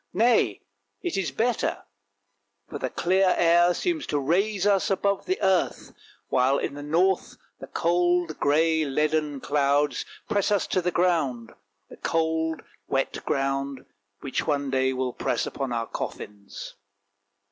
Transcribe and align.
Nay, 0.15 0.61
it 1.03 1.15
is 1.15 1.29
better, 1.29 1.83
for 2.67 2.79
the 2.79 2.89
clear 2.89 3.35
air 3.37 3.71
seems 3.75 4.07
to 4.07 4.17
raise 4.17 4.65
us 4.65 4.89
above 4.89 5.27
the 5.27 5.37
earth, 5.43 5.93
while 6.29 6.57
in 6.57 6.73
the 6.73 6.81
north 6.81 7.37
the 7.59 7.67
cold, 7.67 8.39
grey, 8.39 8.83
leaden 8.83 9.39
clouds 9.41 10.03
press 10.27 10.49
us 10.51 10.65
to 10.65 10.81
the 10.81 10.89
ground— 10.89 11.53
the 11.91 11.97
cold, 11.97 12.63
wet 12.87 13.23
ground 13.27 13.85
which 14.21 14.47
one 14.47 14.71
day 14.71 14.91
will 14.91 15.13
press 15.13 15.45
upon 15.45 15.71
our 15.71 15.85
coffins. 15.85 16.73